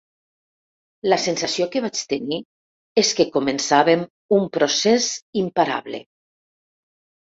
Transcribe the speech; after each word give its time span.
La 1.11 1.17
sensació 1.25 1.67
que 1.75 1.81
vaig 1.83 2.01
tenir 2.13 2.39
és 3.01 3.11
que 3.19 3.27
començàvem 3.37 4.07
un 4.39 4.49
procés 4.57 5.11
imparable. 5.43 6.01